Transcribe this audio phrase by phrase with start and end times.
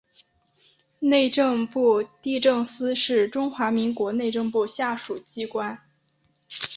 [0.97, 5.79] 内政部地政司是中华民国内政部下属机关。